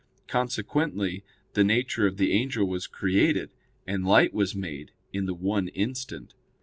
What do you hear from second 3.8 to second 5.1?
and light was made,